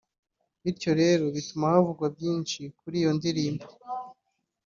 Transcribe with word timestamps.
bityo 0.63 0.91
rero 1.01 1.23
bituma 1.35 1.65
havugwa 1.73 2.05
byinshi 2.15 2.59
kuri 2.79 2.95
iyo 3.01 3.11
ndirimbo” 3.17 3.67